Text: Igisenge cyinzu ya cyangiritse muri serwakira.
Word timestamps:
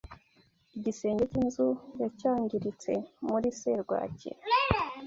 Igisenge 0.77 1.23
cyinzu 1.31 1.67
ya 1.99 2.07
cyangiritse 2.19 2.91
muri 3.27 3.47
serwakira. 3.59 4.39